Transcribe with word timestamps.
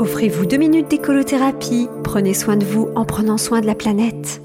Offrez-vous 0.00 0.44
deux 0.46 0.56
minutes 0.56 0.88
d'écolothérapie. 0.88 1.88
Prenez 2.02 2.34
soin 2.34 2.56
de 2.56 2.64
vous 2.64 2.88
en 2.96 3.04
prenant 3.04 3.38
soin 3.38 3.60
de 3.60 3.66
la 3.66 3.76
planète. 3.76 4.42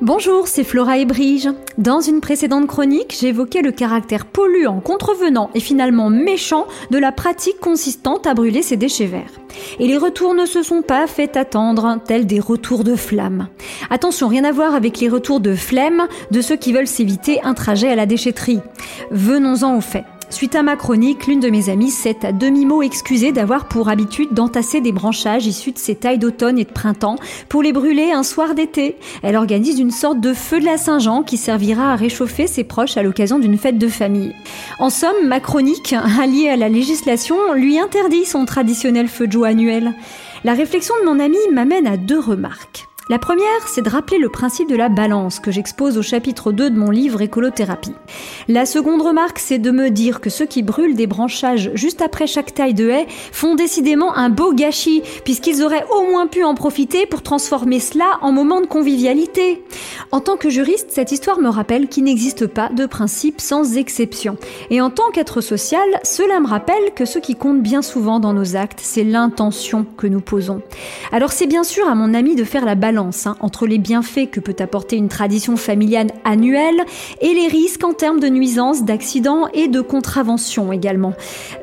Bonjour, 0.00 0.48
c'est 0.48 0.64
Flora 0.64 0.98
et 0.98 1.04
Brige. 1.04 1.48
Dans 1.78 2.00
une 2.00 2.20
précédente 2.20 2.66
chronique, 2.66 3.14
j'évoquais 3.18 3.62
le 3.62 3.70
caractère 3.70 4.24
polluant, 4.26 4.80
contrevenant 4.80 5.50
et 5.54 5.60
finalement 5.60 6.10
méchant 6.10 6.66
de 6.90 6.98
la 6.98 7.12
pratique 7.12 7.60
consistante 7.60 8.26
à 8.26 8.34
brûler 8.34 8.62
ses 8.62 8.76
déchets 8.76 9.06
verts. 9.06 9.40
Et 9.78 9.86
les 9.86 9.98
retours 9.98 10.34
ne 10.34 10.46
se 10.46 10.62
sont 10.62 10.82
pas 10.82 11.06
fait 11.06 11.36
attendre, 11.36 11.98
tels 12.06 12.26
des 12.26 12.40
retours 12.40 12.84
de 12.84 12.96
flammes. 12.96 13.48
Attention, 13.90 14.28
rien 14.28 14.44
à 14.44 14.52
voir 14.52 14.74
avec 14.74 15.00
les 15.00 15.08
retours 15.08 15.40
de 15.40 15.54
flemme 15.54 16.06
de 16.30 16.40
ceux 16.40 16.56
qui 16.56 16.72
veulent 16.72 16.86
s'éviter 16.86 17.42
un 17.42 17.54
trajet 17.54 17.90
à 17.90 17.96
la 17.96 18.06
déchetterie. 18.06 18.60
Venons-en 19.10 19.76
au 19.76 19.80
fait. 19.80 20.04
Suite 20.34 20.56
à 20.56 20.64
ma 20.64 20.74
chronique, 20.74 21.28
l'une 21.28 21.38
de 21.38 21.48
mes 21.48 21.68
amies 21.68 21.92
s'est 21.92 22.26
à 22.26 22.32
demi-mot 22.32 22.82
excusée 22.82 23.30
d'avoir 23.30 23.68
pour 23.68 23.88
habitude 23.88 24.34
d'entasser 24.34 24.80
des 24.80 24.90
branchages 24.90 25.46
issus 25.46 25.70
de 25.70 25.78
ses 25.78 25.94
tailles 25.94 26.18
d'automne 26.18 26.58
et 26.58 26.64
de 26.64 26.72
printemps 26.72 27.20
pour 27.48 27.62
les 27.62 27.72
brûler 27.72 28.10
un 28.10 28.24
soir 28.24 28.56
d'été. 28.56 28.96
Elle 29.22 29.36
organise 29.36 29.78
une 29.78 29.92
sorte 29.92 30.18
de 30.18 30.34
feu 30.34 30.58
de 30.58 30.64
la 30.64 30.76
Saint-Jean 30.76 31.22
qui 31.22 31.36
servira 31.36 31.92
à 31.92 31.94
réchauffer 31.94 32.48
ses 32.48 32.64
proches 32.64 32.96
à 32.96 33.04
l'occasion 33.04 33.38
d'une 33.38 33.56
fête 33.56 33.78
de 33.78 33.86
famille. 33.86 34.34
En 34.80 34.90
somme, 34.90 35.28
ma 35.28 35.38
chronique, 35.38 35.94
alliée 36.20 36.48
à 36.48 36.56
la 36.56 36.68
législation, 36.68 37.36
lui 37.54 37.78
interdit 37.78 38.24
son 38.24 38.44
traditionnel 38.44 39.06
feu 39.06 39.28
de 39.28 39.32
joie 39.32 39.48
annuel. 39.48 39.94
La 40.42 40.54
réflexion 40.54 40.96
de 41.00 41.06
mon 41.06 41.20
amie 41.20 41.36
m'amène 41.52 41.86
à 41.86 41.96
deux 41.96 42.18
remarques. 42.18 42.88
La 43.10 43.18
première, 43.18 43.68
c'est 43.68 43.82
de 43.82 43.90
rappeler 43.90 44.16
le 44.16 44.30
principe 44.30 44.66
de 44.66 44.76
la 44.76 44.88
balance 44.88 45.38
que 45.38 45.50
j'expose 45.50 45.98
au 45.98 46.02
chapitre 46.02 46.52
2 46.52 46.70
de 46.70 46.78
mon 46.78 46.90
livre 46.90 47.20
Écolothérapie. 47.20 47.92
La 48.48 48.64
seconde 48.64 49.02
remarque, 49.02 49.38
c'est 49.38 49.58
de 49.58 49.70
me 49.70 49.90
dire 49.90 50.22
que 50.22 50.30
ceux 50.30 50.46
qui 50.46 50.62
brûlent 50.62 50.96
des 50.96 51.06
branchages 51.06 51.70
juste 51.74 52.00
après 52.00 52.26
chaque 52.26 52.54
taille 52.54 52.72
de 52.72 52.88
haie 52.88 53.06
font 53.30 53.56
décidément 53.56 54.16
un 54.16 54.30
beau 54.30 54.54
gâchis, 54.54 55.02
puisqu'ils 55.22 55.62
auraient 55.62 55.84
au 55.94 56.08
moins 56.08 56.26
pu 56.26 56.44
en 56.44 56.54
profiter 56.54 57.04
pour 57.04 57.20
transformer 57.20 57.78
cela 57.78 58.06
en 58.22 58.32
moment 58.32 58.62
de 58.62 58.66
convivialité. 58.66 59.62
En 60.10 60.20
tant 60.20 60.38
que 60.38 60.48
juriste, 60.48 60.88
cette 60.90 61.12
histoire 61.12 61.40
me 61.40 61.50
rappelle 61.50 61.88
qu'il 61.88 62.04
n'existe 62.04 62.46
pas 62.46 62.70
de 62.70 62.86
principe 62.86 63.38
sans 63.38 63.76
exception. 63.76 64.38
Et 64.70 64.80
en 64.80 64.88
tant 64.88 65.10
qu'être 65.10 65.42
social, 65.42 65.86
cela 66.04 66.40
me 66.40 66.46
rappelle 66.46 66.94
que 66.96 67.04
ce 67.04 67.18
qui 67.18 67.36
compte 67.36 67.60
bien 67.60 67.82
souvent 67.82 68.18
dans 68.18 68.32
nos 68.32 68.56
actes, 68.56 68.80
c'est 68.82 69.04
l'intention 69.04 69.84
que 69.98 70.06
nous 70.06 70.22
posons. 70.22 70.62
Alors 71.12 71.32
c'est 71.32 71.46
bien 71.46 71.64
sûr 71.64 71.86
à 71.86 71.94
mon 71.94 72.14
ami 72.14 72.34
de 72.34 72.44
faire 72.44 72.64
la 72.64 72.74
balance 72.74 72.93
Hein, 72.96 73.36
entre 73.40 73.66
les 73.66 73.78
bienfaits 73.78 74.30
que 74.30 74.40
peut 74.40 74.54
apporter 74.60 74.96
une 74.96 75.08
tradition 75.08 75.56
familiale 75.56 76.08
annuelle 76.24 76.80
et 77.20 77.34
les 77.34 77.48
risques 77.48 77.82
en 77.82 77.92
termes 77.92 78.20
de 78.20 78.28
nuisances, 78.28 78.84
d'accidents 78.84 79.48
et 79.52 79.68
de 79.68 79.80
contraventions 79.80 80.72
également. 80.72 81.14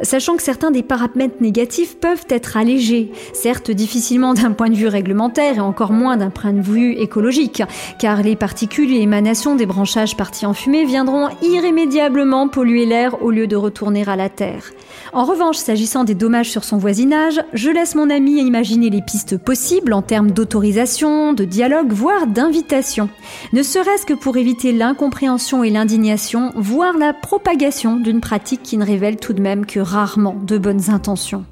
Sachant 0.01 0.35
que 0.35 0.43
certains 0.43 0.71
des 0.71 0.83
paramètres 0.83 1.41
négatifs 1.41 1.97
peuvent 1.97 2.25
être 2.29 2.57
allégés, 2.57 3.11
certes 3.33 3.71
difficilement 3.71 4.33
d'un 4.33 4.51
point 4.51 4.69
de 4.69 4.75
vue 4.75 4.87
réglementaire 4.87 5.57
et 5.57 5.61
encore 5.61 5.93
moins 5.93 6.17
d'un 6.17 6.29
point 6.29 6.53
de 6.53 6.61
vue 6.61 6.93
écologique, 6.93 7.63
car 7.99 8.23
les 8.23 8.35
particules 8.35 8.91
et 8.91 9.01
émanations 9.01 9.55
des 9.55 9.65
branchages 9.65 10.17
partis 10.17 10.45
en 10.45 10.53
fumée 10.53 10.85
viendront 10.85 11.29
irrémédiablement 11.41 12.47
polluer 12.47 12.85
l'air 12.85 13.23
au 13.23 13.31
lieu 13.31 13.47
de 13.47 13.55
retourner 13.55 14.03
à 14.07 14.15
la 14.15 14.29
Terre. 14.29 14.71
En 15.13 15.25
revanche, 15.25 15.57
s'agissant 15.57 16.03
des 16.03 16.15
dommages 16.15 16.49
sur 16.49 16.63
son 16.63 16.77
voisinage, 16.77 17.41
je 17.53 17.69
laisse 17.69 17.95
mon 17.95 18.09
ami 18.09 18.41
imaginer 18.41 18.89
les 18.89 19.01
pistes 19.01 19.37
possibles 19.37 19.93
en 19.93 20.01
termes 20.01 20.31
d'autorisation, 20.31 21.20
de 21.33 21.45
dialogue, 21.45 21.91
voire 21.91 22.27
d'invitation. 22.27 23.09
Ne 23.53 23.63
serait-ce 23.63 24.05
que 24.05 24.13
pour 24.13 24.37
éviter 24.37 24.71
l'incompréhension 24.71 25.63
et 25.63 25.69
l'indignation, 25.69 26.51
voire 26.55 26.97
la 26.97 27.13
propagation 27.13 27.97
d'une 27.97 28.21
pratique 28.21 28.63
qui 28.63 28.77
ne 28.77 28.85
révèle 28.85 29.17
tout 29.17 29.33
de 29.33 29.41
même 29.41 29.65
que 29.65 29.79
rarement 29.79 30.35
de 30.35 30.57
bonnes 30.57 30.89
intentions. 30.89 31.45